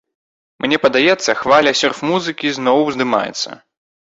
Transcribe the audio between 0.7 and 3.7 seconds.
падаецца, хваля сёрф-музыкі зноў ўздымаецца.